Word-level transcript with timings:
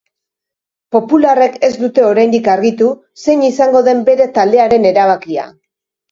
Popularrek 0.93 1.57
ez 1.67 1.73
dute 1.81 2.05
oraindik 2.11 2.49
argitu 2.53 2.87
zein 3.25 3.43
izango 3.49 3.83
den 3.89 4.01
bere 4.07 4.27
taldearen 4.39 4.89
erabakia. 4.93 5.45